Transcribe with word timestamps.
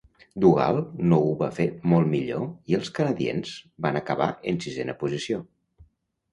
Dugal 0.43 0.77
no 1.11 1.19
ho 1.25 1.33
va 1.41 1.49
fer 1.57 1.67
molt 1.91 2.09
millor 2.15 2.73
i 2.73 2.79
els 2.79 2.91
Canadiens 3.01 3.55
van 3.87 4.03
acabar 4.03 4.33
en 4.55 4.61
sisena 4.67 5.01
posició. 5.07 5.47